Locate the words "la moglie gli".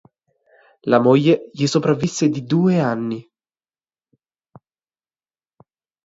0.85-1.67